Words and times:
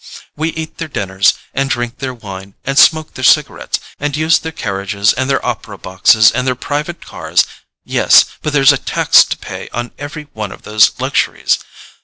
We 0.35 0.49
eat 0.53 0.79
their 0.79 0.87
dinners, 0.87 1.35
and 1.53 1.69
drink 1.69 1.99
their 1.99 2.11
wine, 2.15 2.55
and 2.65 2.75
smoke 2.75 3.13
their 3.13 3.23
cigarettes, 3.23 3.79
and 3.99 4.17
use 4.17 4.39
their 4.39 4.51
carriages 4.51 5.13
and 5.13 5.29
their 5.29 5.45
opera 5.45 5.77
boxes 5.77 6.31
and 6.31 6.47
their 6.47 6.55
private 6.55 7.05
cars—yes, 7.05 8.25
but 8.41 8.51
there's 8.51 8.73
a 8.73 8.79
tax 8.79 9.23
to 9.25 9.37
pay 9.37 9.69
on 9.69 9.91
every 9.99 10.23
one 10.33 10.51
of 10.51 10.63
those 10.63 10.93
luxuries. 10.99 11.59